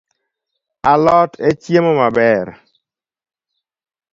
[0.91, 2.47] Alot en chiemo maber